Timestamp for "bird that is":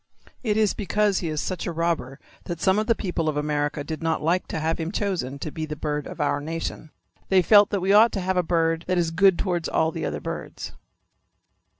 8.41-9.11